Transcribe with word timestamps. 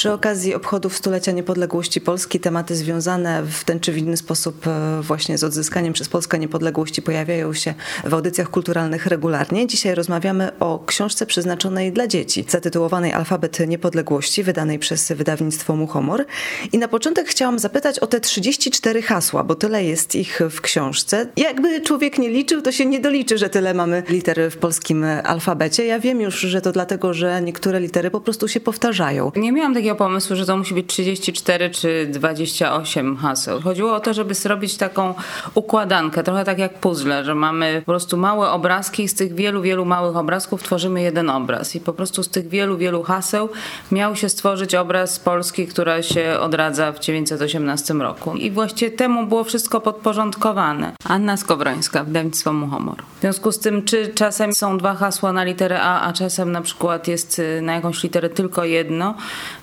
Przy 0.00 0.12
okazji 0.12 0.54
obchodów 0.54 0.96
stulecia 0.96 1.32
niepodległości 1.32 2.00
Polski 2.00 2.40
tematy 2.40 2.76
związane 2.76 3.42
w 3.42 3.64
ten 3.64 3.80
czy 3.80 3.92
w 3.92 3.98
inny 3.98 4.16
sposób 4.16 4.66
e, 4.66 5.00
właśnie 5.02 5.38
z 5.38 5.44
odzyskaniem 5.44 5.92
przez 5.92 6.08
Polskę 6.08 6.38
niepodległości 6.38 7.02
pojawiają 7.02 7.54
się 7.54 7.74
w 8.04 8.14
audycjach 8.14 8.50
kulturalnych 8.50 9.06
regularnie. 9.06 9.66
Dzisiaj 9.66 9.94
rozmawiamy 9.94 10.58
o 10.58 10.84
książce 10.86 11.26
przeznaczonej 11.26 11.92
dla 11.92 12.06
dzieci, 12.06 12.44
zatytułowanej 12.48 13.12
Alfabet 13.12 13.68
Niepodległości, 13.68 14.42
wydanej 14.42 14.78
przez 14.78 15.12
wydawnictwo 15.12 15.76
Muchomor. 15.76 16.26
I 16.72 16.78
na 16.78 16.88
początek 16.88 17.28
chciałam 17.28 17.58
zapytać 17.58 17.98
o 17.98 18.06
te 18.06 18.20
34 18.20 19.02
hasła, 19.02 19.44
bo 19.44 19.54
tyle 19.54 19.84
jest 19.84 20.14
ich 20.14 20.40
w 20.50 20.60
książce. 20.60 21.26
Jakby 21.36 21.80
człowiek 21.80 22.18
nie 22.18 22.28
liczył, 22.28 22.62
to 22.62 22.72
się 22.72 22.86
nie 22.86 23.00
doliczy, 23.00 23.38
że 23.38 23.50
tyle 23.50 23.74
mamy 23.74 24.02
liter 24.08 24.50
w 24.50 24.56
polskim 24.56 25.04
alfabecie. 25.24 25.84
Ja 25.84 25.98
wiem 25.98 26.20
już, 26.20 26.40
że 26.40 26.60
to 26.60 26.72
dlatego, 26.72 27.14
że 27.14 27.42
niektóre 27.42 27.80
litery 27.80 28.10
po 28.10 28.20
prostu 28.20 28.48
się 28.48 28.60
powtarzają. 28.60 29.32
Nie 29.36 29.52
miałam 29.52 29.74
takiego 29.74 29.89
pomysłu, 29.94 30.36
że 30.36 30.46
to 30.46 30.56
musi 30.56 30.74
być 30.74 30.86
34 30.86 31.70
czy 31.70 32.06
28 32.10 33.16
haseł. 33.16 33.60
Chodziło 33.60 33.94
o 33.94 34.00
to, 34.00 34.14
żeby 34.14 34.34
zrobić 34.34 34.76
taką 34.76 35.14
układankę, 35.54 36.22
trochę 36.22 36.44
tak 36.44 36.58
jak 36.58 36.78
puzzle, 36.78 37.24
że 37.24 37.34
mamy 37.34 37.82
po 37.86 37.92
prostu 37.92 38.16
małe 38.16 38.50
obrazki 38.50 39.02
i 39.02 39.08
z 39.08 39.14
tych 39.14 39.34
wielu, 39.34 39.62
wielu 39.62 39.84
małych 39.84 40.16
obrazków 40.16 40.62
tworzymy 40.62 41.02
jeden 41.02 41.30
obraz. 41.30 41.76
I 41.76 41.80
po 41.80 41.92
prostu 41.92 42.22
z 42.22 42.28
tych 42.28 42.48
wielu, 42.48 42.76
wielu 42.76 43.02
haseł 43.02 43.48
miał 43.92 44.16
się 44.16 44.28
stworzyć 44.28 44.74
obraz 44.74 45.18
Polski, 45.18 45.66
która 45.66 46.02
się 46.02 46.36
odradza 46.40 46.92
w 46.92 46.98
1918 46.98 47.94
roku. 47.94 48.34
I 48.36 48.50
właściwie 48.50 48.90
temu 48.90 49.26
było 49.26 49.44
wszystko 49.44 49.80
podporządkowane. 49.80 50.92
Anna 51.04 51.36
Skowrońska, 51.36 52.04
wydawnictwo 52.04 52.52
Muchomor. 52.52 53.02
W 53.18 53.20
związku 53.20 53.52
z 53.52 53.58
tym, 53.58 53.82
czy 53.82 54.08
czasem 54.14 54.52
są 54.52 54.78
dwa 54.78 54.94
hasła 54.94 55.32
na 55.32 55.44
literę 55.44 55.82
A, 55.82 56.00
a 56.00 56.12
czasem 56.12 56.52
na 56.52 56.60
przykład 56.60 57.08
jest 57.08 57.38
y, 57.38 57.62
na 57.62 57.74
jakąś 57.74 58.02
literę 58.02 58.28
tylko 58.28 58.64
jedno, 58.64 59.14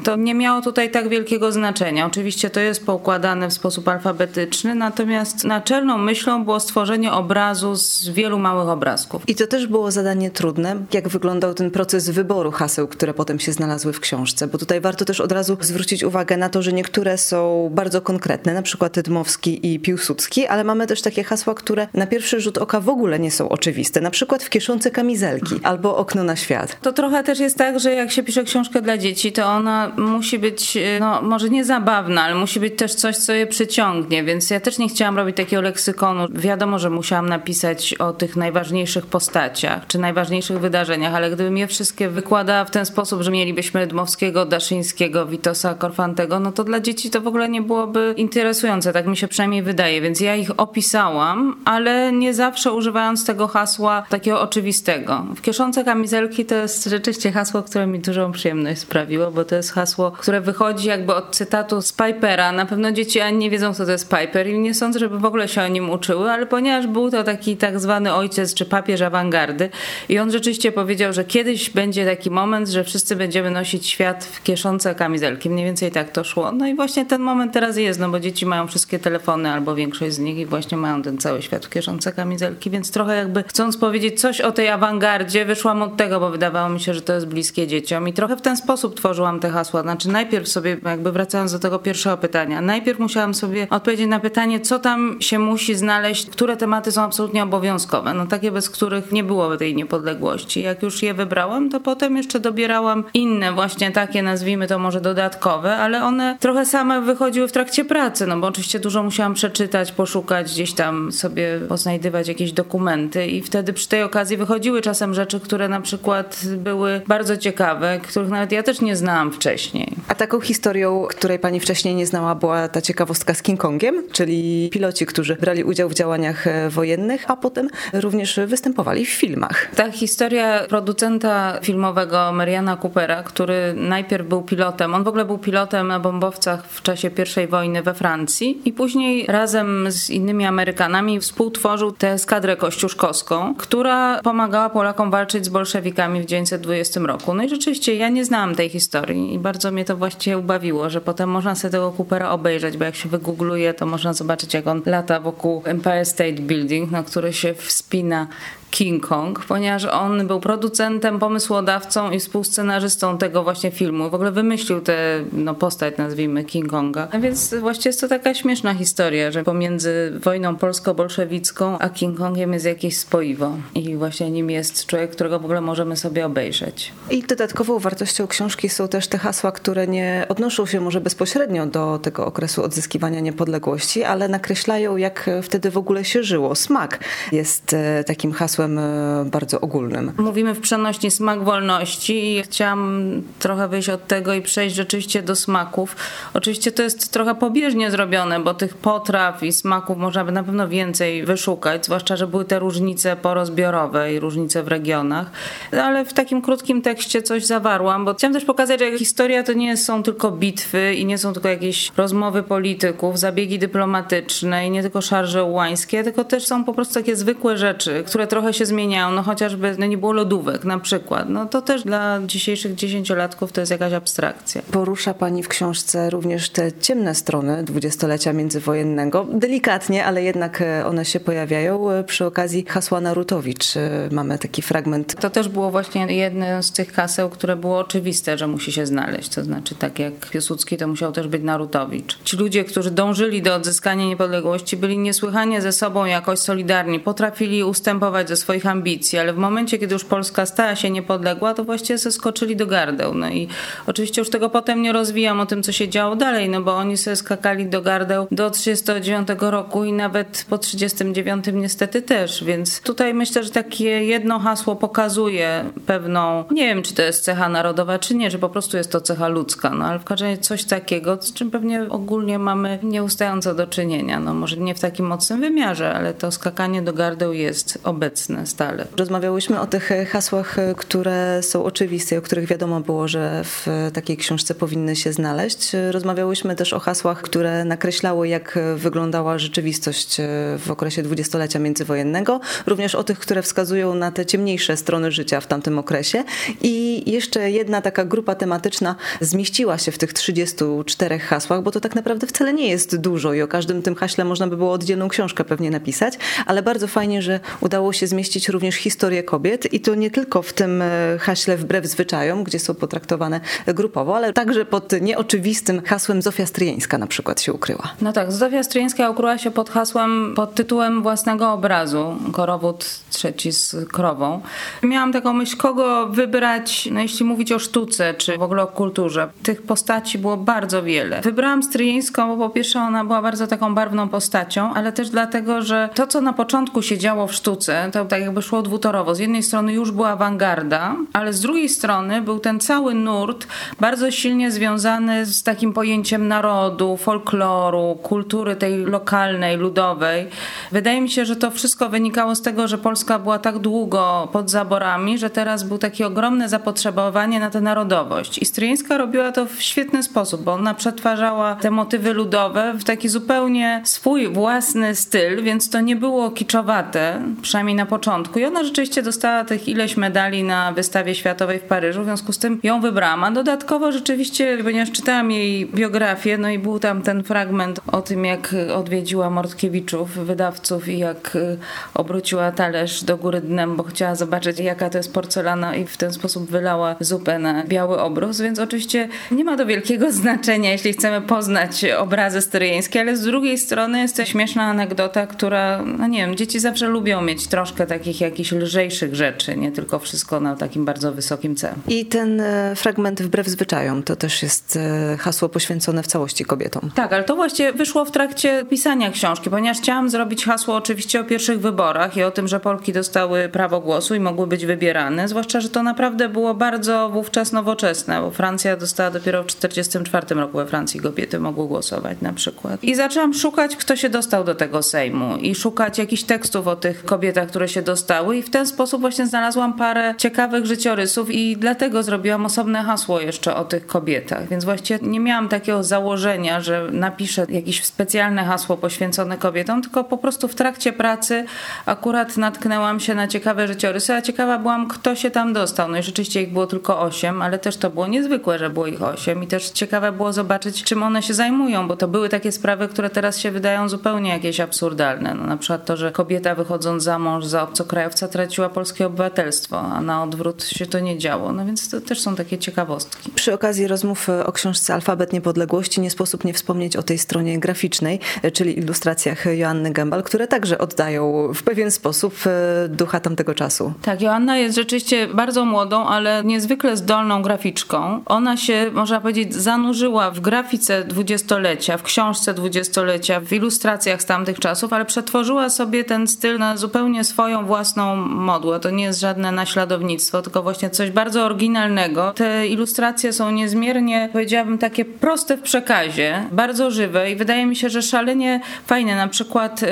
to 0.03 0.16
nie 0.17 0.35
miało 0.35 0.61
tutaj 0.61 0.91
tak 0.91 1.09
wielkiego 1.09 1.51
znaczenia. 1.51 2.05
Oczywiście 2.05 2.49
to 2.49 2.59
jest 2.59 2.85
poukładane 2.85 3.49
w 3.49 3.53
sposób 3.53 3.87
alfabetyczny, 3.87 4.75
natomiast 4.75 5.43
naczelną 5.43 5.97
myślą 5.97 6.43
było 6.43 6.59
stworzenie 6.59 7.11
obrazu 7.11 7.75
z 7.75 8.09
wielu 8.09 8.39
małych 8.39 8.69
obrazków. 8.69 9.23
I 9.27 9.35
to 9.35 9.47
też 9.47 9.67
było 9.67 9.91
zadanie 9.91 10.31
trudne. 10.31 10.75
Jak 10.93 11.07
wyglądał 11.09 11.53
ten 11.53 11.71
proces 11.71 12.09
wyboru 12.09 12.51
haseł, 12.51 12.87
które 12.87 13.13
potem 13.13 13.39
się 13.39 13.51
znalazły 13.51 13.93
w 13.93 13.99
książce? 13.99 14.47
Bo 14.47 14.57
tutaj 14.57 14.81
warto 14.81 15.05
też 15.05 15.21
od 15.21 15.31
razu 15.31 15.57
zwrócić 15.61 16.03
uwagę 16.03 16.37
na 16.37 16.49
to, 16.49 16.61
że 16.61 16.73
niektóre 16.73 17.17
są 17.17 17.69
bardzo 17.73 18.01
konkretne, 18.01 18.53
na 18.53 18.61
przykład 18.61 18.99
Dmowski 18.99 19.73
i 19.73 19.79
Piłsudski, 19.79 20.47
ale 20.47 20.63
mamy 20.63 20.87
też 20.87 21.01
takie 21.01 21.23
hasła, 21.23 21.55
które 21.55 21.87
na 21.93 22.07
pierwszy 22.07 22.41
rzut 22.41 22.57
oka 22.57 22.79
w 22.79 22.89
ogóle 22.89 23.19
nie 23.19 23.31
są 23.31 23.49
oczywiste. 23.49 24.01
Na 24.01 24.11
przykład 24.11 24.43
w 24.43 24.49
kieszonce 24.49 24.91
kamizelki 24.91 25.55
albo 25.63 25.97
okno 25.97 26.23
na 26.23 26.35
świat. 26.35 26.77
To 26.81 26.93
trochę 26.93 27.23
też 27.23 27.39
jest 27.39 27.57
tak, 27.57 27.79
że 27.79 27.93
jak 27.93 28.11
się 28.11 28.23
pisze 28.23 28.43
książkę 28.43 28.81
dla 28.81 28.97
dzieci, 28.97 29.31
to 29.31 29.45
ona 29.45 29.91
musi 30.07 30.39
być, 30.39 30.77
e, 30.77 30.99
no 30.99 31.21
może 31.21 31.49
nie 31.49 31.65
zabawna, 31.65 32.23
ale 32.23 32.35
musi 32.35 32.59
być 32.59 32.75
też 32.75 32.95
coś, 32.95 33.17
co 33.17 33.33
je 33.33 33.47
przyciągnie, 33.47 34.23
więc 34.23 34.49
ja 34.49 34.59
też 34.59 34.77
nie 34.77 34.89
chciałam 34.89 35.17
robić 35.17 35.37
takiego 35.37 35.61
leksykonu. 35.61 36.27
Wiadomo, 36.31 36.79
że 36.79 36.89
musiałam 36.89 37.29
napisać 37.29 37.93
o 37.93 38.13
tych 38.13 38.35
najważniejszych 38.35 39.05
postaciach, 39.05 39.87
czy 39.87 39.99
najważniejszych 39.99 40.59
wydarzeniach, 40.59 41.15
ale 41.15 41.31
gdybym 41.31 41.57
je 41.57 41.67
wszystkie 41.67 42.09
wykładała 42.09 42.65
w 42.65 42.71
ten 42.71 42.85
sposób, 42.85 43.21
że 43.21 43.31
mielibyśmy 43.31 43.87
Dmowskiego, 43.87 44.45
Daszyńskiego, 44.45 45.25
Witosa, 45.25 45.75
Korfantego, 45.75 46.39
no 46.39 46.51
to 46.51 46.63
dla 46.63 46.79
dzieci 46.79 47.09
to 47.09 47.21
w 47.21 47.27
ogóle 47.27 47.49
nie 47.49 47.61
byłoby 47.61 48.13
interesujące, 48.17 48.93
tak 48.93 49.07
mi 49.07 49.17
się 49.17 49.27
przynajmniej 49.27 49.63
wydaje, 49.63 50.01
więc 50.01 50.19
ja 50.19 50.35
ich 50.35 50.59
opisałam, 50.59 51.55
ale 51.65 52.11
nie 52.11 52.33
zawsze 52.33 52.71
używając 52.71 53.25
tego 53.25 53.47
hasła 53.47 54.03
takiego 54.09 54.41
oczywistego. 54.41 55.25
W 55.35 55.41
kieszonce 55.41 55.83
kamizelki 55.83 56.45
to 56.45 56.55
jest 56.55 56.85
rzeczywiście 56.85 57.31
hasło, 57.31 57.63
które 57.63 57.87
mi 57.87 57.99
dużą 57.99 58.31
przyjemność 58.31 58.81
sprawiło, 58.81 59.31
bo 59.31 59.45
to 59.45 59.55
jest 59.55 59.71
hasło 59.71 59.96
hasło, 59.97 60.11
które 60.11 60.41
wychodzi 60.41 60.87
jakby 60.87 61.15
od 61.15 61.35
cytatu 61.35 61.81
z 61.81 61.93
Pipera. 61.93 62.51
Na 62.51 62.65
pewno 62.65 62.91
dzieci 62.91 63.19
ani 63.19 63.37
nie 63.37 63.49
wiedzą, 63.49 63.73
co 63.73 63.85
to 63.85 63.91
jest 63.91 64.09
Piper 64.09 64.47
i 64.47 64.59
nie 64.59 64.73
sądzę, 64.73 64.99
żeby 64.99 65.19
w 65.19 65.25
ogóle 65.25 65.47
się 65.47 65.61
o 65.61 65.67
nim 65.67 65.89
uczyły, 65.89 66.31
ale 66.31 66.45
ponieważ 66.45 66.87
był 66.87 67.11
to 67.11 67.23
taki 67.23 67.57
tak 67.57 67.79
zwany 67.79 68.13
ojciec 68.13 68.53
czy 68.53 68.65
papież 68.65 69.01
awangardy 69.01 69.69
i 70.09 70.19
on 70.19 70.31
rzeczywiście 70.31 70.71
powiedział, 70.71 71.13
że 71.13 71.23
kiedyś 71.23 71.69
będzie 71.69 72.05
taki 72.05 72.31
moment, 72.31 72.69
że 72.69 72.83
wszyscy 72.83 73.15
będziemy 73.15 73.51
nosić 73.51 73.87
świat 73.87 74.25
w 74.25 74.43
kieszonce 74.43 74.95
kamizelki. 74.95 75.49
Mniej 75.49 75.65
więcej 75.65 75.91
tak 75.91 76.11
to 76.11 76.23
szło. 76.23 76.51
No 76.51 76.67
i 76.67 76.75
właśnie 76.75 77.05
ten 77.05 77.21
moment 77.21 77.53
teraz 77.53 77.77
jest, 77.77 77.99
no 77.99 78.09
bo 78.09 78.19
dzieci 78.19 78.45
mają 78.45 78.67
wszystkie 78.67 78.99
telefony 78.99 79.51
albo 79.51 79.75
większość 79.75 80.13
z 80.13 80.19
nich 80.19 80.37
i 80.37 80.45
właśnie 80.45 80.77
mają 80.77 81.01
ten 81.01 81.17
cały 81.17 81.41
świat 81.41 81.65
w 81.65 81.69
kieszonce 81.69 82.11
kamizelki, 82.11 82.69
więc 82.69 82.91
trochę 82.91 83.15
jakby 83.15 83.43
chcąc 83.43 83.77
powiedzieć 83.77 84.21
coś 84.21 84.41
o 84.41 84.51
tej 84.51 84.69
awangardzie, 84.69 85.45
wyszłam 85.45 85.81
od 85.81 85.97
tego, 85.97 86.19
bo 86.19 86.29
wydawało 86.29 86.69
mi 86.69 86.79
się, 86.79 86.93
że 86.93 87.01
to 87.01 87.13
jest 87.13 87.27
bliskie 87.27 87.67
dzieciom 87.67 88.07
i 88.07 88.13
trochę 88.13 88.35
w 88.35 88.41
ten 88.41 88.57
sposób 88.57 88.95
tworzyłam 88.95 89.39
te 89.39 89.49
hasła 89.49 89.83
znaczy 89.87 90.09
najpierw 90.09 90.47
sobie, 90.47 90.77
jakby 90.85 91.11
wracając 91.11 91.51
do 91.51 91.59
tego 91.59 91.79
pierwszego 91.79 92.17
pytania, 92.17 92.61
najpierw 92.61 92.99
musiałam 92.99 93.33
sobie 93.33 93.67
odpowiedzieć 93.69 94.07
na 94.07 94.19
pytanie, 94.19 94.59
co 94.59 94.79
tam 94.79 95.17
się 95.19 95.39
musi 95.39 95.75
znaleźć, 95.75 96.29
które 96.29 96.57
tematy 96.57 96.91
są 96.91 97.01
absolutnie 97.01 97.43
obowiązkowe, 97.43 98.13
no 98.13 98.25
takie, 98.25 98.51
bez 98.51 98.69
których 98.69 99.11
nie 99.11 99.23
byłoby 99.23 99.57
tej 99.57 99.75
niepodległości. 99.75 100.61
Jak 100.61 100.83
już 100.83 101.03
je 101.03 101.13
wybrałam, 101.13 101.69
to 101.69 101.79
potem 101.79 102.17
jeszcze 102.17 102.39
dobierałam 102.39 103.03
inne, 103.13 103.53
właśnie 103.53 103.91
takie, 103.91 104.23
nazwijmy 104.23 104.67
to 104.67 104.79
może 104.79 105.01
dodatkowe, 105.01 105.77
ale 105.77 106.03
one 106.03 106.37
trochę 106.39 106.65
same 106.65 107.01
wychodziły 107.01 107.47
w 107.47 107.51
trakcie 107.51 107.85
pracy, 107.85 108.27
no 108.27 108.37
bo 108.37 108.47
oczywiście 108.47 108.79
dużo 108.79 109.03
musiałam 109.03 109.33
przeczytać, 109.33 109.91
poszukać, 109.91 110.51
gdzieś 110.51 110.73
tam 110.73 111.11
sobie 111.11 111.59
poznajdywać 111.69 112.27
jakieś 112.27 112.51
dokumenty 112.51 113.27
i 113.27 113.41
wtedy 113.41 113.73
przy 113.73 113.87
tej 113.89 114.03
okazji 114.03 114.37
wychodziły 114.37 114.81
czasem 114.81 115.13
rzeczy, 115.13 115.39
które 115.39 115.69
na 115.69 115.81
przykład 115.81 116.41
były 116.57 117.01
bardzo 117.07 117.37
ciekawe, 117.37 117.99
których 118.03 118.29
nawet 118.29 118.51
ja 118.51 118.63
też 118.63 118.81
nie 118.81 118.95
znałam 118.95 119.31
wcześniej 119.31 119.66
wcześniej. 119.67 119.95
A 120.07 120.15
taką 120.15 120.39
historią, 120.39 121.05
której 121.09 121.39
pani 121.39 121.59
wcześniej 121.59 121.95
nie 121.95 122.05
znała, 122.05 122.35
była 122.35 122.67
ta 122.67 122.81
ciekawostka 122.81 123.33
z 123.33 123.41
King 123.41 123.59
Kongiem, 123.59 124.03
czyli 124.11 124.69
piloci, 124.73 125.05
którzy 125.05 125.35
brali 125.35 125.63
udział 125.63 125.89
w 125.89 125.93
działaniach 125.93 126.47
e, 126.47 126.69
wojennych, 126.69 127.31
a 127.31 127.35
potem 127.35 127.69
również 127.93 128.39
występowali 128.47 129.05
w 129.05 129.09
filmach. 129.09 129.69
Ta 129.75 129.91
historia 129.91 130.59
producenta 130.69 131.59
filmowego 131.61 132.31
Mariana 132.31 132.77
Coopera, 132.77 133.23
który 133.23 133.73
najpierw 133.75 134.27
był 134.27 134.41
pilotem, 134.41 134.95
on 134.95 135.03
w 135.03 135.07
ogóle 135.07 135.25
był 135.25 135.37
pilotem 135.37 135.87
na 135.87 135.99
bombowcach 135.99 136.67
w 136.69 136.81
czasie 136.81 137.11
I 137.43 137.47
wojny 137.47 137.83
we 137.83 137.93
Francji 137.93 138.61
i 138.65 138.73
później 138.73 139.25
razem 139.27 139.91
z 139.91 140.09
innymi 140.09 140.45
Amerykanami 140.45 141.19
współtworzył 141.19 141.91
tę 141.91 142.11
eskadrę 142.11 142.55
kościuszkowską, 142.55 143.55
która 143.55 144.21
pomagała 144.23 144.69
Polakom 144.69 145.11
walczyć 145.11 145.45
z 145.45 145.49
bolszewikami 145.49 146.21
w 146.21 146.25
1920 146.25 146.99
roku. 146.99 147.33
No 147.33 147.43
i 147.43 147.49
rzeczywiście 147.49 147.95
ja 147.95 148.09
nie 148.09 148.25
znałam 148.25 148.55
tej 148.55 148.69
historii 148.69 149.33
i 149.33 149.39
bardzo 149.39 149.56
bardzo 149.57 149.71
mnie 149.71 149.85
to 149.85 149.97
właściwie 149.97 150.37
ubawiło, 150.37 150.89
że 150.89 151.01
potem 151.01 151.29
można 151.29 151.55
sobie 151.55 151.71
tego 151.71 151.91
Coopera 151.91 152.29
obejrzeć, 152.29 152.77
bo 152.77 152.85
jak 152.85 152.95
się 152.95 153.09
wygoogluje, 153.09 153.73
to 153.73 153.85
można 153.85 154.13
zobaczyć, 154.13 154.53
jak 154.53 154.67
on 154.67 154.81
lata 154.85 155.19
wokół 155.19 155.61
Empire 155.65 156.05
State 156.05 156.33
Building, 156.33 156.91
na 156.91 157.03
który 157.03 157.33
się 157.33 157.53
wspina 157.53 158.27
King 158.71 159.07
Kong, 159.07 159.45
ponieważ 159.47 159.85
on 159.85 160.27
był 160.27 160.39
producentem, 160.39 161.19
pomysłodawcą 161.19 162.11
i 162.11 162.19
współscenarzystą 162.19 163.17
tego 163.17 163.43
właśnie 163.43 163.71
filmu. 163.71 164.09
W 164.09 164.13
ogóle 164.13 164.31
wymyślił 164.31 164.81
tę 164.81 165.23
no, 165.33 165.55
postać, 165.55 165.97
nazwijmy 165.97 166.43
King 166.43 166.69
Konga. 166.69 167.07
A 167.11 167.19
więc 167.19 167.53
właściwie 167.53 167.89
jest 167.89 168.01
to 168.01 168.07
taka 168.07 168.33
śmieszna 168.33 168.73
historia, 168.73 169.31
że 169.31 169.43
pomiędzy 169.43 170.19
wojną 170.23 170.55
polsko-bolszewicką 170.55 171.77
a 171.79 171.89
King 171.89 172.17
Kongiem 172.17 172.53
jest 172.53 172.65
jakieś 172.65 172.97
spoiwo. 172.97 173.57
I 173.75 173.95
właśnie 173.95 174.31
nim 174.31 174.49
jest 174.49 174.85
człowiek, 174.85 175.11
którego 175.11 175.39
w 175.39 175.43
ogóle 175.43 175.61
możemy 175.61 175.97
sobie 175.97 176.25
obejrzeć. 176.25 176.91
I 177.09 177.23
dodatkową 177.23 177.79
wartością 177.79 178.27
książki 178.27 178.69
są 178.69 178.87
też 178.87 179.07
te 179.07 179.17
hasła, 179.17 179.51
które 179.51 179.87
nie 179.87 180.25
odnoszą 180.29 180.65
się 180.65 180.81
może 180.81 181.01
bezpośrednio 181.01 181.65
do 181.65 181.99
tego 181.99 182.25
okresu 182.25 182.63
odzyskiwania 182.63 183.19
niepodległości, 183.19 184.03
ale 184.03 184.27
nakreślają, 184.27 184.97
jak 184.97 185.29
wtedy 185.43 185.71
w 185.71 185.77
ogóle 185.77 186.05
się 186.05 186.23
żyło. 186.23 186.55
Smak 186.55 186.99
jest 187.31 187.73
e, 187.73 188.03
takim 188.03 188.31
hasłem 188.31 188.56
e, 188.63 189.25
bardzo 189.25 189.61
ogólnym. 189.61 190.11
Mówimy 190.17 190.53
w 190.53 190.59
przenośni 190.59 191.11
smak 191.11 191.43
wolności 191.43 192.35
i 192.35 192.43
chciałam 192.43 193.21
trochę 193.39 193.67
wyjść 193.67 193.89
od 193.89 194.07
tego 194.07 194.33
i 194.33 194.41
przejść 194.41 194.75
rzeczywiście 194.75 195.21
do 195.21 195.35
smaków. 195.35 195.95
Oczywiście 196.33 196.71
to 196.71 196.83
jest 196.83 197.11
trochę 197.11 197.35
pobieżnie 197.35 197.91
zrobione, 197.91 198.39
bo 198.39 198.53
tych 198.53 198.77
potraw 198.77 199.43
i 199.43 199.51
smaków 199.51 199.97
można 199.97 200.25
by 200.25 200.31
na 200.31 200.43
pewno 200.43 200.67
więcej 200.67 201.25
wyszukać, 201.25 201.85
zwłaszcza, 201.85 202.15
że 202.15 202.27
były 202.27 202.45
te 202.45 202.59
różnice 202.59 203.15
porozbiorowe 203.15 204.13
i 204.13 204.19
różnice 204.19 204.63
w 204.63 204.67
regionach, 204.67 205.31
ale 205.71 206.05
w 206.05 206.13
takim 206.13 206.41
krótkim 206.41 206.81
tekście 206.81 207.21
coś 207.21 207.45
zawarłam, 207.45 208.05
bo 208.05 208.13
chciałam 208.13 208.33
też 208.33 208.45
pokazać, 208.45 208.79
że 208.79 208.97
historia 208.97 209.43
to 209.43 209.53
nie 209.53 209.77
są 209.77 210.03
tylko 210.03 210.31
bitwy 210.31 210.93
i 210.95 211.05
nie 211.05 211.17
są 211.17 211.33
tylko 211.33 211.49
jakieś 211.49 211.91
rozmowy 211.97 212.43
polityków, 212.43 213.19
zabiegi 213.19 213.59
dyplomatyczne 213.59 214.67
i 214.67 214.71
nie 214.71 214.81
tylko 214.81 215.01
szarże 215.01 215.43
ułańskie, 215.43 216.03
tylko 216.03 216.23
też 216.23 216.47
są 216.47 216.63
po 216.63 216.73
prostu 216.73 216.93
takie 216.93 217.15
zwykłe 217.15 217.57
rzeczy, 217.57 218.03
które 218.07 218.27
trochę 218.27 218.46
trochę 218.47 218.59
się 218.59 218.65
zmieniają, 218.65 219.11
no 219.11 219.23
chociażby 219.23 219.75
no 219.79 219.85
nie 219.85 219.97
było 219.97 220.13
lodówek 220.13 220.65
na 220.65 220.79
przykład, 220.79 221.29
no 221.29 221.45
to 221.45 221.61
też 221.61 221.83
dla 221.83 222.19
dzisiejszych 222.25 222.75
dziesięciolatków 222.75 223.51
to 223.51 223.61
jest 223.61 223.71
jakaś 223.71 223.93
abstrakcja. 223.93 224.61
Porusza 224.71 225.13
Pani 225.13 225.43
w 225.43 225.47
książce 225.47 226.09
również 226.09 226.49
te 226.49 226.71
ciemne 226.71 227.15
strony 227.15 227.63
dwudziestolecia 227.63 228.33
międzywojennego. 228.33 229.27
Delikatnie, 229.33 230.05
ale 230.05 230.23
jednak 230.23 230.61
e, 230.61 230.85
one 230.85 231.05
się 231.05 231.19
pojawiają. 231.19 231.91
E, 231.91 232.03
przy 232.03 232.25
okazji 232.25 232.65
hasła 232.67 233.01
Narutowicz 233.01 233.77
e, 233.77 234.09
mamy 234.11 234.39
taki 234.39 234.61
fragment. 234.61 235.15
To 235.15 235.29
też 235.29 235.49
było 235.49 235.71
właśnie 235.71 236.15
jedno 236.15 236.63
z 236.63 236.71
tych 236.71 236.93
haseł, 236.93 237.29
które 237.29 237.55
było 237.55 237.79
oczywiste, 237.79 238.37
że 238.37 238.47
musi 238.47 238.71
się 238.71 238.85
znaleźć. 238.85 239.29
To 239.29 239.43
znaczy 239.43 239.75
tak 239.75 239.99
jak 239.99 240.13
Piłsudski, 240.13 240.77
to 240.77 240.87
musiał 240.87 241.11
też 241.11 241.27
być 241.27 241.43
Narutowicz. 241.43 242.17
Ci 242.23 242.37
ludzie, 242.37 242.65
którzy 242.65 242.91
dążyli 242.91 243.41
do 243.41 243.55
odzyskania 243.55 244.05
niepodległości, 244.05 244.77
byli 244.77 244.97
niesłychanie 244.97 245.61
ze 245.61 245.71
sobą 245.71 246.05
jakoś 246.05 246.39
solidarni, 246.39 246.99
potrafili 246.99 247.63
ustępować 247.63 248.27
ze 248.29 248.36
swoich 248.37 248.65
ambicji, 248.65 249.19
ale 249.19 249.33
w 249.33 249.37
momencie, 249.37 249.77
kiedy 249.77 249.93
już 249.93 250.03
Polska 250.05 250.45
stała 250.45 250.75
się 250.75 250.89
niepodległa, 250.89 251.53
to 251.53 251.63
właściwie 251.63 251.97
zeskoczyli 251.97 252.55
do 252.55 252.67
gardeł. 252.67 253.13
No 253.13 253.29
i 253.29 253.47
oczywiście 253.87 254.21
już 254.21 254.29
tego 254.29 254.49
potem 254.49 254.81
nie 254.81 254.93
rozwijam 254.93 255.39
o 255.39 255.45
tym, 255.45 255.63
co 255.63 255.71
się 255.71 255.89
działo 255.89 256.15
dalej, 256.15 256.49
no 256.49 256.61
bo 256.61 256.75
oni 256.75 256.97
sobie 256.97 257.15
skakali 257.15 257.65
do 257.65 257.81
gardeł 257.81 258.27
do 258.31 258.49
39 258.49 259.27
roku 259.39 259.83
i 259.83 259.93
nawet 259.93 260.45
po 260.49 260.57
39 260.57 261.45
niestety 261.53 262.01
też, 262.01 262.43
więc 262.43 262.81
tutaj 262.81 263.13
myślę, 263.13 263.43
że 263.43 263.49
takie 263.49 264.05
jedno 264.05 264.39
hasło 264.39 264.75
pokazuje 264.75 265.65
pewną, 265.85 266.43
nie 266.51 266.67
wiem, 266.67 266.83
czy 266.83 266.93
to 266.93 267.01
jest 267.01 267.23
cecha 267.23 267.49
narodowa, 267.49 267.99
czy 267.99 268.15
nie, 268.15 268.31
że 268.31 268.39
po 268.39 268.49
prostu 268.49 268.77
jest 268.77 268.91
to 268.91 269.01
cecha 269.01 269.27
ludzka, 269.27 269.69
no 269.69 269.85
ale 269.85 269.99
w 269.99 270.03
każdym 270.03 270.29
razie 270.29 270.41
coś 270.41 270.63
takiego, 270.63 271.17
z 271.21 271.33
czym 271.33 271.51
pewnie 271.51 271.85
ogólnie 271.89 272.39
mamy 272.39 272.79
nieustająco 272.83 273.55
do 273.55 273.67
czynienia, 273.67 274.19
no 274.19 274.33
może 274.33 274.57
nie 274.57 274.75
w 274.75 274.79
takim 274.79 275.05
mocnym 275.05 275.41
wymiarze, 275.41 275.93
ale 275.93 276.13
to 276.13 276.31
skakanie 276.31 276.81
do 276.81 276.93
gardeł 276.93 277.33
jest 277.33 277.79
obecne 277.83 278.26
stale. 278.45 278.87
Rozmawiałyśmy 278.97 279.59
o 279.59 279.67
tych 279.67 279.91
hasłach, 280.11 280.55
które 280.77 281.39
są 281.43 281.63
oczywiste 281.63 282.17
o 282.17 282.21
których 282.21 282.47
wiadomo 282.47 282.81
było, 282.81 283.07
że 283.07 283.41
w 283.43 283.67
takiej 283.93 284.17
książce 284.17 284.55
powinny 284.55 284.95
się 284.95 285.13
znaleźć. 285.13 285.71
Rozmawiałyśmy 285.91 286.55
też 286.55 286.73
o 286.73 286.79
hasłach, 286.79 287.21
które 287.21 287.65
nakreślały, 287.65 288.27
jak 288.27 288.59
wyglądała 288.75 289.39
rzeczywistość 289.39 290.17
w 290.57 290.67
okresie 290.69 291.03
dwudziestolecia 291.03 291.59
międzywojennego, 291.59 292.39
również 292.67 292.95
o 292.95 293.03
tych, 293.03 293.19
które 293.19 293.41
wskazują 293.41 293.95
na 293.95 294.11
te 294.11 294.25
ciemniejsze 294.25 294.77
strony 294.77 295.11
życia 295.11 295.41
w 295.41 295.47
tamtym 295.47 295.79
okresie. 295.79 296.23
I 296.61 297.03
jeszcze 297.11 297.51
jedna 297.51 297.81
taka 297.81 298.05
grupa 298.05 298.35
tematyczna 298.35 298.95
zmieściła 299.21 299.77
się 299.77 299.91
w 299.91 299.97
tych 299.97 300.13
34 300.13 301.19
hasłach, 301.19 301.63
bo 301.63 301.71
to 301.71 301.79
tak 301.79 301.95
naprawdę 301.95 302.27
wcale 302.27 302.53
nie 302.53 302.69
jest 302.69 302.97
dużo 302.97 303.33
i 303.33 303.41
o 303.41 303.47
każdym 303.47 303.81
tym 303.81 303.95
haśle 303.95 304.25
można 304.25 304.47
by 304.47 304.57
było 304.57 304.71
oddzielną 304.71 305.07
książkę 305.09 305.43
pewnie 305.43 305.71
napisać, 305.71 306.13
ale 306.45 306.63
bardzo 306.63 306.87
fajnie, 306.87 307.21
że 307.21 307.39
udało 307.61 307.93
się 307.93 308.07
zmieścić 308.07 308.16
również 308.49 308.75
historię 308.75 309.23
kobiet 309.23 309.73
i 309.73 309.79
to 309.79 309.95
nie 309.95 310.11
tylko 310.11 310.41
w 310.41 310.53
tym 310.53 310.81
e, 310.81 311.17
haśle 311.19 311.57
wbrew 311.57 311.85
zwyczajom, 311.85 312.43
gdzie 312.43 312.59
są 312.59 312.75
potraktowane 312.75 313.41
grupowo, 313.67 314.15
ale 314.15 314.33
także 314.33 314.65
pod 314.65 315.01
nieoczywistym 315.01 315.81
hasłem 315.85 316.21
Zofia 316.21 316.45
Stryjeńska 316.45 316.97
na 316.97 317.07
przykład 317.07 317.41
się 317.41 317.53
ukryła. 317.53 317.93
No 318.01 318.13
tak, 318.13 318.31
Zofia 318.31 318.63
Stryjeńska 318.63 319.09
ukryła 319.09 319.37
się 319.37 319.51
pod 319.51 319.69
hasłem, 319.69 320.33
pod 320.35 320.55
tytułem 320.55 321.03
własnego 321.03 321.51
obrazu, 321.51 322.15
Korowód 322.31 322.85
trzeci 323.09 323.51
z 323.51 323.75
krową. 323.91 324.41
Miałam 324.83 325.13
taką 325.13 325.33
myśl, 325.33 325.57
kogo 325.57 326.07
wybrać, 326.07 326.89
no 326.91 326.99
jeśli 326.99 327.25
mówić 327.25 327.51
o 327.51 327.59
sztuce, 327.59 328.13
czy 328.13 328.37
w 328.37 328.41
ogóle 328.41 328.63
o 328.63 328.67
kulturze. 328.67 329.29
Tych 329.43 329.61
postaci 329.61 330.17
było 330.17 330.37
bardzo 330.37 330.83
wiele. 330.83 331.21
Wybrałam 331.21 331.63
Stryjeńską, 331.63 332.27
bo 332.27 332.47
po 332.47 332.53
pierwsze 332.53 332.79
ona 332.79 333.05
była 333.05 333.21
bardzo 333.21 333.47
taką 333.47 333.75
barwną 333.75 334.09
postacią, 334.09 334.73
ale 334.73 334.91
też 334.91 335.09
dlatego, 335.09 335.61
że 335.61 335.89
to, 335.93 336.07
co 336.07 336.21
na 336.21 336.33
początku 336.33 336.81
się 336.81 336.97
działo 336.97 337.27
w 337.27 337.33
sztuce, 337.33 337.89
to 337.93 338.05
tak 338.07 338.21
jakby 338.21 338.41
szło 338.41 338.61
dwutorowo. 338.61 339.15
Z 339.15 339.19
jednej 339.19 339.43
strony 339.43 339.73
już 339.73 339.91
była 339.91 340.09
awangarda, 340.09 340.95
ale 341.13 341.33
z 341.33 341.41
drugiej 341.41 341.69
strony 341.69 342.21
był 342.21 342.39
ten 342.39 342.59
cały 342.59 342.93
nurt 342.93 343.47
bardzo 343.79 344.11
silnie 344.11 344.51
związany 344.51 345.25
z 345.25 345.43
takim 345.43 345.73
pojęciem 345.73 346.27
narodu, 346.27 346.97
folkloru, 346.97 347.97
kultury 348.03 348.55
tej 348.55 348.85
lokalnej, 348.85 349.57
ludowej. 349.57 350.27
Wydaje 350.71 351.01
mi 351.01 351.09
się, 351.09 351.25
że 351.25 351.35
to 351.35 351.51
wszystko 351.51 351.89
wynikało 351.89 352.35
z 352.35 352.41
tego, 352.41 352.67
że 352.67 352.77
Polska 352.77 353.19
była 353.19 353.39
tak 353.39 353.59
długo 353.59 354.29
pod 354.31 354.49
zaborami, 354.49 355.17
że 355.17 355.29
teraz 355.29 355.63
był 355.63 355.77
takie 355.77 356.07
ogromne 356.07 356.49
zapotrzebowanie 356.49 357.39
na 357.39 357.49
tę 357.49 357.61
narodowość. 357.61 358.37
I 358.37 358.45
Stryjeńska 358.45 358.97
robiła 358.97 359.31
to 359.31 359.45
w 359.45 359.61
świetny 359.61 360.03
sposób, 360.03 360.43
bo 360.43 360.53
ona 360.53 360.73
przetwarzała 360.73 361.55
te 361.55 361.71
motywy 361.71 362.13
ludowe 362.13 362.73
w 362.73 362.83
taki 362.83 363.09
zupełnie 363.09 363.81
swój 363.85 364.27
własny 364.27 364.95
styl, 364.95 365.43
więc 365.43 365.69
to 365.69 365.81
nie 365.81 365.95
było 365.95 366.31
kiczowate, 366.31 367.21
przynajmniej 367.41 367.75
na 367.75 367.85
początku. 367.97 368.39
I 368.39 368.45
ona 368.45 368.63
rzeczywiście 368.63 369.01
dostała 369.03 369.45
tych 369.45 369.67
ileś 369.67 369.97
medali 369.97 370.43
na 370.43 370.71
wystawie 370.71 371.15
światowej 371.15 371.59
w 371.59 371.63
Paryżu, 371.63 372.01
w 372.01 372.05
związku 372.05 372.33
z 372.33 372.37
tym 372.37 372.59
ją 372.63 372.81
wybrałam. 372.81 373.23
A 373.23 373.31
dodatkowo 373.31 373.91
rzeczywiście, 373.91 374.57
ponieważ 374.63 374.91
czytałam 374.91 375.31
jej 375.31 375.65
biografię, 375.65 376.37
no 376.37 376.49
i 376.49 376.59
był 376.59 376.79
tam 376.79 377.01
ten 377.01 377.23
fragment 377.23 377.79
o 377.87 378.01
tym, 378.01 378.25
jak 378.25 378.55
odwiedziła 378.75 379.29
Mortkiewiczów, 379.29 380.11
wydawców 380.11 380.87
i 380.87 380.97
jak 380.97 381.35
y, 381.35 381.57
obróciła 381.93 382.51
talerz 382.51 383.03
do 383.03 383.17
góry 383.17 383.41
dnem, 383.41 383.75
bo 383.75 383.83
chciała 383.83 384.15
zobaczyć, 384.15 384.59
jaka 384.59 384.89
to 384.89 384.97
jest 384.97 385.13
porcelana 385.13 385.75
i 385.75 385.85
w 385.85 385.97
ten 385.97 386.13
sposób 386.13 386.49
wylała 386.49 386.95
zupę 386.99 387.39
na 387.39 387.63
biały 387.63 387.99
obrus, 387.99 388.41
więc 388.41 388.59
oczywiście 388.59 389.09
nie 389.31 389.43
ma 389.43 389.57
to 389.57 389.65
wielkiego 389.65 390.11
znaczenia, 390.21 390.71
jeśli 390.71 390.93
chcemy 390.93 391.21
poznać 391.21 391.85
obrazy 391.85 392.41
stryjeńskie, 392.41 392.99
ale 392.99 393.17
z 393.17 393.21
drugiej 393.21 393.57
strony 393.57 393.99
jest 393.99 394.15
to 394.15 394.25
śmieszna 394.25 394.63
anegdota, 394.63 395.27
która, 395.27 395.83
no 395.97 396.07
nie 396.07 396.19
wiem, 396.19 396.35
dzieci 396.35 396.59
zawsze 396.59 396.87
lubią 396.87 397.21
mieć 397.21 397.47
troszkę 397.47 397.86
takich 397.87 398.21
jakichś 398.21 398.51
lżejszych 398.51 399.15
rzeczy, 399.15 399.57
nie 399.57 399.71
tylko 399.71 399.99
wszystko 399.99 400.39
na 400.39 400.55
takim 400.55 400.85
bardzo 400.85 401.13
wysokim 401.13 401.55
C. 401.55 401.73
I 401.87 402.05
ten 402.05 402.41
e, 402.41 402.73
fragment 402.75 403.21
wbrew 403.21 403.47
zwyczajom 403.47 404.03
to 404.03 404.15
też 404.15 404.43
jest 404.43 404.75
e, 404.75 405.17
hasło 405.17 405.49
poświęcone 405.49 406.03
w 406.03 406.07
całości 406.07 406.45
kobietom. 406.45 406.91
Tak, 406.95 407.13
ale 407.13 407.23
to 407.23 407.35
właśnie 407.35 407.73
wyszło 407.73 408.05
w 408.05 408.11
trakcie 408.11 408.65
pisania 408.69 409.11
książki, 409.11 409.49
ponieważ 409.49 409.77
chciałam 409.77 410.09
zrobić 410.09 410.45
hasło 410.45 410.75
oczywiście 410.75 411.21
o 411.21 411.23
pierwszych 411.23 411.59
wyborach 411.59 412.17
i 412.17 412.23
o 412.23 412.31
tym, 412.31 412.47
że 412.47 412.59
Polki 412.59 412.93
dostały 412.93 413.49
prawo 413.49 413.79
głosu 413.79 414.15
i 414.15 414.19
mogły 414.19 414.47
być 414.47 414.65
wybierane, 414.65 415.27
zwłaszcza, 415.27 415.61
że 415.61 415.69
to 415.69 415.83
naprawdę 415.83 416.29
było 416.29 416.53
bardzo 416.53 417.09
wówczas 417.09 417.51
nowoczesne, 417.51 418.21
bo 418.21 418.31
Francja 418.31 418.77
dostała 418.77 419.11
dopiero 419.11 419.43
w 419.43 419.45
1944 419.45 420.41
roku 420.41 420.57
we 420.57 420.65
Francji 420.65 420.99
kobiety 420.99 421.39
mogły 421.39 421.67
głosować 421.67 422.17
na 422.21 422.33
przykład. 422.33 422.83
I 422.83 422.95
zaczęłam 422.95 423.33
szukać, 423.33 423.75
kto 423.75 423.95
się 423.95 424.09
dostał 424.09 424.43
do 424.43 424.55
tego 424.55 424.83
Sejmu 424.83 425.37
i 425.37 425.55
szukać 425.55 425.97
jakichś 425.97 426.23
tekstów 426.23 426.67
o 426.67 426.75
tych 426.75 427.05
kobietach, 427.05 427.47
które 427.47 427.66
się 427.67 427.81
dostały 427.81 428.37
i 428.37 428.41
w 428.41 428.49
ten 428.49 428.67
sposób 428.67 429.01
właśnie 429.01 429.27
znalazłam 429.27 429.73
parę 429.73 430.13
ciekawych 430.17 430.65
życiorysów 430.65 431.31
i 431.31 431.57
dlatego 431.57 432.03
zrobiłam 432.03 432.45
osobne 432.45 432.83
hasło 432.83 433.21
jeszcze 433.21 433.55
o 433.55 433.65
tych 433.65 433.87
kobietach, 433.87 434.47
więc 434.47 434.65
właściwie 434.65 434.99
nie 435.01 435.19
miałam 435.19 435.49
takiego 435.49 435.83
założenia, 435.83 436.61
że 436.61 436.87
napiszę 436.91 437.45
jakieś 437.49 437.83
specjalne 437.83 438.43
hasło 438.45 438.77
poświęcone 438.77 439.37
kobietom, 439.37 439.81
tylko 439.81 440.03
po 440.03 440.17
prostu 440.17 440.47
w 440.47 440.55
trakcie 440.55 440.93
pracy 440.93 441.45
akurat 441.85 442.37
natknęłam 442.37 442.99
się 442.99 443.15
na 443.15 443.27
ciekawe 443.27 443.67
życiorysy, 443.67 444.13
a 444.13 444.21
ciekawa 444.21 444.57
byłam, 444.59 444.87
kto 444.87 445.15
się 445.15 445.31
tam 445.31 445.53
dostał. 445.53 445.89
No 445.89 445.97
i 445.97 446.03
rzeczywiście 446.03 446.41
ich 446.41 446.53
było 446.53 446.67
tylko 446.67 446.99
osiem, 446.99 447.41
ale 447.41 447.59
też 447.59 447.77
to 447.77 447.89
było 447.89 448.07
niezwykłe, 448.07 448.59
że 448.59 448.69
było 448.69 448.87
ich 448.87 449.03
osiem 449.03 449.43
i 449.43 449.47
też 449.47 449.69
ciekawe 449.69 450.11
było 450.11 450.33
zobaczyć, 450.33 450.83
czym 450.83 451.03
one 451.03 451.23
się 451.23 451.33
zajmują, 451.33 451.87
bo 451.87 451.95
to 451.95 452.07
były 452.07 452.29
takie 452.29 452.51
sprawy, 452.51 452.87
które 452.87 453.09
teraz 453.09 453.39
się 453.39 453.51
wydają 453.51 453.89
zupełnie 453.89 454.29
jakieś 454.29 454.59
absurdalne. 454.59 455.33
No, 455.33 455.43
na 455.43 455.57
przykład 455.57 455.85
to, 455.85 455.97
że 455.97 456.11
kobieta 456.11 456.55
wychodząc 456.55 457.03
za 457.03 457.19
mąż 457.19 457.45
za 457.57 457.63
obcokrajowca 457.63 458.27
traciła 458.27 458.69
polskie 458.69 459.05
obywatelstwo, 459.05 459.79
a 459.79 460.01
na 460.01 460.23
odwrót 460.23 460.63
się 460.63 460.85
to 460.85 460.99
nie 460.99 461.17
działo. 461.17 461.51
No 461.51 461.65
więc 461.65 461.89
to 461.89 462.01
też 462.01 462.21
są 462.21 462.35
takie 462.35 462.57
ciekawostki. 462.57 463.31
Przy 463.31 463.53
okazji 463.53 463.87
rozmów 463.87 464.29
o 464.45 464.51
książce 464.51 464.93
Alfabet 464.93 465.33
Niepodległości 465.33 466.01
nie 466.01 466.09
sposób 466.09 466.43
nie 466.43 466.53
wspomnieć 466.53 466.95
o 466.95 467.03
tej 467.03 467.17
stronie 467.17 467.59
graficznej, 467.59 468.19
czyli 468.53 468.79
ilustracjach 468.79 469.45
Joanny 469.45 469.91
Gembal, 469.91 470.23
które 470.23 470.47
także 470.47 470.77
oddają 470.77 471.53
w 471.53 471.63
pewien 471.63 471.91
sposób 471.91 472.33
e, 472.45 472.87
ducha 472.89 473.19
tamtego 473.19 473.53
czasu. 473.53 473.93
Tak, 474.01 474.21
Joanna 474.21 474.57
jest 474.57 474.75
rzeczywiście 474.75 475.27
bardzo 475.27 475.65
młodą, 475.65 476.05
ale 476.05 476.43
niezwykle 476.43 476.97
zdolną 476.97 477.41
graficzką. 477.41 478.21
Ona 478.25 478.57
się, 478.57 478.91
można 478.93 479.21
powiedzieć, 479.21 479.55
zanurzyła 479.55 480.31
w 480.31 480.39
grafice 480.39 481.03
dwudziestolecia, 481.03 481.97
w 481.97 482.03
książce 482.03 482.53
dwudziestolecia, 482.53 483.39
w 483.39 483.53
ilustracjach 483.53 484.21
z 484.21 484.25
tamtych 484.25 484.59
czasów, 484.59 484.93
ale 484.93 485.05
przetworzyła 485.05 485.69
sobie 485.69 486.03
ten 486.03 486.27
styl 486.27 486.57
na 486.59 486.77
zupełnie 486.77 487.23
swoją 487.47 487.65
własną 487.65 488.15
modłę. 488.15 488.79
To 488.79 488.89
nie 488.89 489.03
jest 489.03 489.19
żadne 489.19 489.51
naśladownictwo, 489.51 490.41
tylko 490.41 490.63
właśnie 490.63 490.89
coś 490.89 491.11
bardzo 491.11 491.45
oryginalnego. 491.45 492.33
Te 492.33 492.67
ilustracje 492.67 493.33
są 493.33 493.51
niezmiernie, 493.51 494.29
powiedziałabym, 494.33 494.77
takie 494.77 495.05
proste 495.05 495.57
w 495.57 495.61
przekazie, 495.61 496.43
bardzo 496.51 496.91
żywe 496.91 497.31
i 497.31 497.35
wydaje 497.35 497.65
mi 497.65 497.75
się, 497.75 497.89
że 497.89 498.01
szalenie 498.01 498.61
fajne. 498.85 499.15
Na 499.15 499.27
przykład, 499.27 499.83
y, 499.83 499.87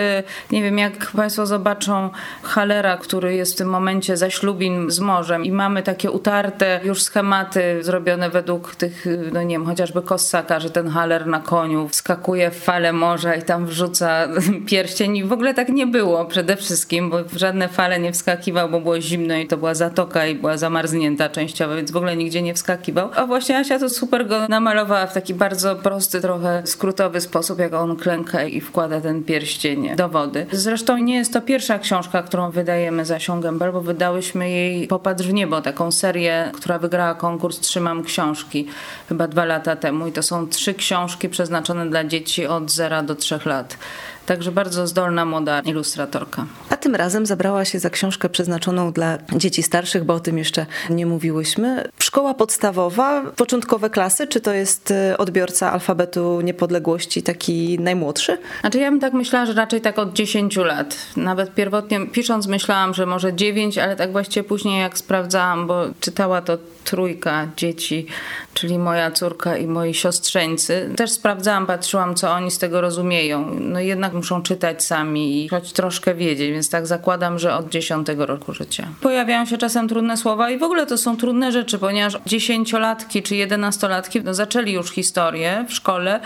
nie 0.51 0.63
wiem, 0.63 0.77
jak 0.77 1.11
Państwo 1.11 1.45
zobaczą 1.45 2.09
Halera, 2.43 2.97
który 2.97 3.35
jest 3.35 3.53
w 3.53 3.57
tym 3.57 3.69
momencie 3.69 4.17
zaślubin 4.17 4.91
z 4.91 4.99
morzem 4.99 5.45
i 5.45 5.51
mamy 5.51 5.83
takie 5.83 6.11
utarte 6.11 6.79
już 6.83 7.03
schematy 7.03 7.83
zrobione 7.83 8.29
według 8.29 8.75
tych, 8.75 9.07
y, 9.07 9.29
no 9.33 9.43
nie 9.43 9.55
wiem, 9.55 9.65
chociażby 9.65 10.01
Kossaka, 10.01 10.59
że 10.59 10.69
ten 10.69 10.89
Haler 10.89 11.27
na 11.27 11.39
koniu 11.39 11.87
wskakuje 11.87 12.51
w 12.51 12.59
falę 12.59 12.93
morza 12.93 13.35
i 13.35 13.43
tam 13.43 13.65
wrzuca 13.65 14.27
pierścień 14.69 15.17
i 15.17 15.23
w 15.23 15.33
ogóle 15.33 15.53
tak 15.53 15.69
nie 15.69 15.87
było 15.87 16.25
przede 16.25 16.55
wszystkim, 16.55 17.09
bo 17.09 17.23
w 17.23 17.37
żadne 17.45 17.69
fale 17.69 17.99
nie 17.99 18.11
wskakiwał, 18.11 18.69
bo 18.69 18.81
było 18.81 19.01
zimno 19.01 19.35
i 19.35 19.47
to 19.47 19.57
była 19.57 19.73
zatoka 19.73 20.27
i 20.27 20.35
była 20.35 20.57
zamarznięta 20.57 21.29
częściowo, 21.29 21.75
więc 21.75 21.91
w 21.91 21.97
ogóle 21.97 22.17
nigdzie 22.17 22.41
nie 22.41 22.53
wskakiwał. 22.53 23.09
A 23.15 23.25
właśnie 23.25 23.57
Asia 23.57 23.79
to 23.79 23.89
super 23.89 24.27
go 24.27 24.47
namalowała 24.47 25.07
w 25.07 25.13
taki 25.13 25.33
bardzo 25.33 25.75
prosty, 25.75 26.21
trochę 26.21 26.61
skrótowy 26.65 27.21
sposób, 27.21 27.59
jak 27.59 27.73
on 27.73 27.95
klęka 27.95 28.43
i 28.43 28.61
wkłada 28.61 29.01
ten 29.01 29.23
pierścień 29.23 29.95
do 29.95 30.09
wody. 30.09 30.45
Zresztą 30.51 30.97
nie 30.97 31.15
jest 31.15 31.33
to 31.33 31.41
pierwsza 31.41 31.79
książka, 31.79 32.23
którą 32.23 32.51
wydajemy 32.51 33.05
za 33.05 33.15
Asią 33.15 33.41
Gębel, 33.41 33.71
bo 33.71 33.81
wydałyśmy 33.81 34.49
jej 34.49 34.87
Popatrz 34.87 35.27
w 35.27 35.33
niebo, 35.33 35.61
taką 35.61 35.91
serię, 35.91 36.51
która 36.53 36.79
wygrała 36.79 37.15
konkurs 37.15 37.59
Trzymam 37.59 38.03
książki 38.03 38.67
chyba 39.09 39.27
dwa 39.27 39.45
lata 39.45 39.75
temu 39.75 40.07
i 40.07 40.11
to 40.11 40.23
są 40.23 40.47
trzy 40.47 40.73
książki 40.73 41.29
przeznaczone 41.29 41.89
dla 41.89 42.03
dzieci 42.03 42.47
od 42.47 42.71
0 42.71 43.03
do 43.03 43.15
3 43.15 43.39
lat. 43.45 43.77
Także 44.25 44.51
bardzo 44.51 44.87
zdolna 44.87 45.25
młoda 45.25 45.59
ilustratorka. 45.59 46.45
A 46.69 46.77
tym 46.77 46.95
razem 46.95 47.25
zabrała 47.25 47.65
się 47.65 47.79
za 47.79 47.89
książkę 47.89 48.29
przeznaczoną 48.29 48.91
dla 48.91 49.17
dzieci 49.35 49.63
starszych, 49.63 50.03
bo 50.03 50.13
o 50.13 50.19
tym 50.19 50.37
jeszcze 50.37 50.65
nie 50.89 51.05
mówiłyśmy. 51.05 51.89
Szkoła 51.99 52.33
podstawowa, 52.33 53.23
początkowe 53.35 53.89
klasy, 53.89 54.27
czy 54.27 54.41
to 54.41 54.53
jest 54.53 54.91
y, 54.91 55.17
odbiorca 55.17 55.71
alfabetu 55.71 56.41
niepodległości 56.41 57.23
taki 57.23 57.79
najmłodszy? 57.79 58.37
Znaczy 58.61 58.79
ja 58.79 58.91
bym 58.91 58.99
tak 58.99 59.13
myślała, 59.13 59.45
że 59.45 59.53
raczej 59.53 59.81
tak 59.81 59.99
od 59.99 60.13
10 60.13 60.57
lat. 60.57 60.97
Nawet 61.17 61.53
pierwotnie 61.53 62.07
pisząc 62.07 62.47
myślałam, 62.47 62.93
że 62.93 63.05
może 63.05 63.33
9, 63.33 63.77
ale 63.77 63.95
tak 63.95 64.11
właściwie 64.11 64.43
później 64.43 64.81
jak 64.81 64.97
sprawdzałam, 64.97 65.67
bo 65.67 65.83
czytała 65.99 66.41
to 66.41 66.57
trójka 66.83 67.47
dzieci, 67.57 68.05
czyli 68.53 68.79
moja 68.79 69.11
córka 69.11 69.57
i 69.57 69.67
moi 69.67 69.93
siostrzeńcy. 69.93 70.89
Też 70.95 71.11
sprawdzałam, 71.11 71.65
patrzyłam, 71.65 72.15
co 72.15 72.31
oni 72.31 72.51
z 72.51 72.57
tego 72.57 72.81
rozumieją. 72.81 73.57
No 73.59 73.79
jednak 73.79 74.14
muszą 74.15 74.41
czytać 74.41 74.83
sami 74.83 75.45
i 75.45 75.49
choć 75.49 75.73
troszkę 75.73 76.15
wiedzieć, 76.15 76.51
więc 76.51 76.69
tak 76.69 76.87
zakładam, 76.87 77.39
że 77.39 77.55
od 77.55 77.69
dziesiątego 77.69 78.25
roku 78.25 78.53
życia. 78.53 78.87
Pojawiają 79.01 79.45
się 79.45 79.57
czasem 79.57 79.87
trudne 79.87 80.17
słowa 80.17 80.49
i 80.49 80.57
w 80.57 80.63
ogóle 80.63 80.85
to 80.85 80.97
są 80.97 81.17
trudne 81.17 81.51
rzeczy, 81.51 81.79
ponieważ 81.79 82.17
dziesięciolatki 82.25 83.23
czy 83.23 83.35
jedenastolatki 83.35 84.21
no, 84.23 84.33
zaczęli 84.33 84.71
już 84.71 84.91
historię 84.91 85.65
w 85.69 85.73
szkole, 85.73 86.19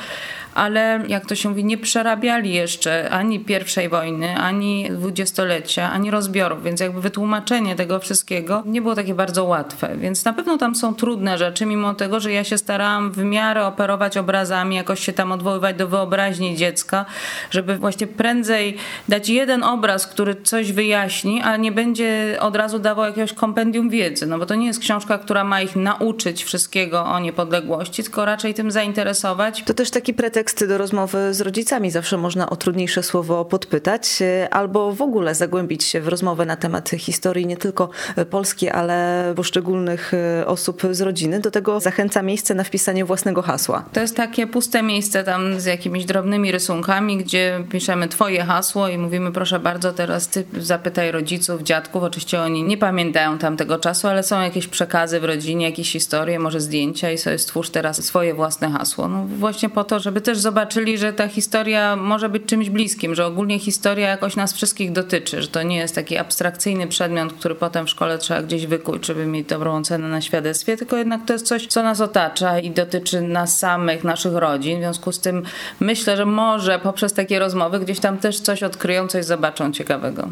ale 0.59 1.03
jak 1.07 1.25
to 1.25 1.35
się 1.35 1.49
mówi, 1.49 1.65
nie 1.65 1.77
przerabiali 1.77 2.53
jeszcze 2.53 3.09
ani 3.09 3.39
pierwszej 3.39 3.89
wojny, 3.89 4.37
ani 4.37 4.89
dwudziestolecia, 4.91 5.91
ani 5.91 6.11
rozbiorów, 6.11 6.63
więc 6.63 6.79
jakby 6.79 7.01
wytłumaczenie 7.01 7.75
tego 7.75 7.99
wszystkiego 7.99 8.63
nie 8.65 8.81
było 8.81 8.95
takie 8.95 9.13
bardzo 9.13 9.43
łatwe. 9.43 9.97
Więc 9.97 10.25
na 10.25 10.33
pewno 10.33 10.57
tam 10.57 10.75
są 10.75 10.95
trudne 10.95 11.37
rzeczy, 11.37 11.65
mimo 11.65 11.93
tego, 11.93 12.19
że 12.19 12.31
ja 12.31 12.43
się 12.43 12.57
starałam 12.57 13.11
w 13.11 13.17
miarę 13.17 13.65
operować 13.65 14.17
obrazami, 14.17 14.75
jakoś 14.75 14.99
się 14.99 15.13
tam 15.13 15.31
odwoływać 15.31 15.75
do 15.75 15.87
wyobraźni 15.87 16.55
dziecka, 16.55 17.05
żeby 17.51 17.77
właśnie 17.77 18.07
prędzej 18.07 18.77
dać 19.09 19.29
jeden 19.29 19.63
obraz, 19.63 20.07
który 20.07 20.35
coś 20.35 20.71
wyjaśni, 20.71 21.41
a 21.41 21.57
nie 21.57 21.71
będzie 21.71 22.37
od 22.39 22.55
razu 22.55 22.79
dawał 22.79 23.05
jakiegoś 23.05 23.33
kompendium 23.33 23.89
wiedzy, 23.89 24.27
no 24.27 24.39
bo 24.39 24.45
to 24.45 24.55
nie 24.55 24.67
jest 24.67 24.79
książka, 24.79 25.17
która 25.17 25.43
ma 25.43 25.61
ich 25.61 25.75
nauczyć 25.75 26.43
wszystkiego 26.43 27.05
o 27.05 27.19
niepodległości, 27.19 28.03
tylko 28.03 28.25
raczej 28.25 28.53
tym 28.53 28.71
zainteresować. 28.71 29.63
To 29.65 29.73
też 29.73 29.91
taki 29.91 30.13
pretekst 30.13 30.48
teksty 30.49 30.67
do 30.67 30.77
rozmowy 30.77 31.33
z 31.33 31.41
rodzicami. 31.41 31.91
Zawsze 31.91 32.17
można 32.17 32.49
o 32.49 32.55
trudniejsze 32.55 33.03
słowo 33.03 33.45
podpytać 33.45 34.21
e, 34.21 34.53
albo 34.53 34.91
w 34.93 35.01
ogóle 35.01 35.35
zagłębić 35.35 35.83
się 35.83 36.01
w 36.01 36.07
rozmowę 36.07 36.45
na 36.45 36.55
temat 36.55 36.89
historii 36.89 37.47
nie 37.47 37.57
tylko 37.57 37.89
Polski, 38.29 38.69
ale 38.69 39.33
poszczególnych 39.35 40.13
e, 40.13 40.47
osób 40.47 40.81
z 40.91 41.01
rodziny. 41.01 41.39
Do 41.39 41.51
tego 41.51 41.79
zachęca 41.79 42.21
miejsce 42.21 42.53
na 42.55 42.63
wpisanie 42.63 43.05
własnego 43.05 43.41
hasła. 43.41 43.85
To 43.93 44.01
jest 44.01 44.15
takie 44.15 44.47
puste 44.47 44.83
miejsce 44.83 45.23
tam 45.23 45.59
z 45.59 45.65
jakimiś 45.65 46.05
drobnymi 46.05 46.51
rysunkami, 46.51 47.17
gdzie 47.17 47.63
piszemy 47.71 48.07
twoje 48.07 48.43
hasło 48.43 48.87
i 48.87 48.97
mówimy 48.97 49.31
proszę 49.31 49.59
bardzo 49.59 49.93
teraz 49.93 50.27
ty 50.27 50.45
zapytaj 50.59 51.11
rodziców, 51.11 51.63
dziadków. 51.63 52.03
Oczywiście 52.03 52.41
oni 52.41 52.63
nie 52.63 52.77
pamiętają 52.77 53.37
tamtego 53.37 53.79
czasu, 53.79 54.07
ale 54.07 54.23
są 54.23 54.41
jakieś 54.41 54.67
przekazy 54.67 55.19
w 55.19 55.23
rodzinie, 55.23 55.65
jakieś 55.65 55.91
historie, 55.91 56.39
może 56.39 56.61
zdjęcia 56.61 57.11
i 57.11 57.17
sobie 57.17 57.37
stwórz 57.37 57.69
teraz 57.69 58.05
swoje 58.05 58.33
własne 58.33 58.71
hasło. 58.71 59.07
No 59.07 59.25
właśnie 59.25 59.69
po 59.69 59.83
to, 59.83 59.99
żeby 59.99 60.21
też 60.39 60.43
zobaczyli, 60.43 60.97
że 60.97 61.13
ta 61.13 61.27
historia 61.27 61.95
może 61.95 62.29
być 62.29 62.45
czymś 62.45 62.69
bliskim, 62.69 63.15
że 63.15 63.25
ogólnie 63.25 63.59
historia 63.59 64.09
jakoś 64.09 64.35
nas 64.35 64.53
wszystkich 64.53 64.91
dotyczy, 64.91 65.41
że 65.41 65.47
to 65.47 65.63
nie 65.63 65.77
jest 65.77 65.95
taki 65.95 66.17
abstrakcyjny 66.17 66.87
przedmiot, 66.87 67.33
który 67.33 67.55
potem 67.55 67.85
w 67.85 67.89
szkole 67.89 68.17
trzeba 68.17 68.41
gdzieś 68.41 68.65
wykuć, 68.65 69.05
żeby 69.05 69.25
mieć 69.25 69.47
dobrą 69.47 69.77
ocenę 69.77 70.07
na 70.07 70.21
świadectwie, 70.21 70.77
tylko 70.77 70.97
jednak 70.97 71.21
to 71.25 71.33
jest 71.33 71.45
coś, 71.45 71.67
co 71.67 71.83
nas 71.83 72.01
otacza 72.01 72.59
i 72.59 72.71
dotyczy 72.71 73.21
nas 73.21 73.57
samych, 73.57 74.03
naszych 74.03 74.33
rodzin. 74.33 74.77
W 74.77 74.81
związku 74.81 75.11
z 75.11 75.19
tym 75.19 75.43
myślę, 75.79 76.17
że 76.17 76.25
może 76.25 76.79
poprzez 76.79 77.13
takie 77.13 77.39
rozmowy 77.39 77.79
gdzieś 77.79 77.99
tam 77.99 78.17
też 78.17 78.39
coś 78.39 78.63
odkryją, 78.63 79.07
coś 79.07 79.25
zobaczą 79.25 79.71
ciekawego. 79.71 80.27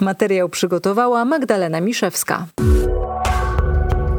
Materiał 0.00 0.48
przygotowała 0.48 1.24
Magdalena 1.24 1.80
Miszewska. 1.80 2.46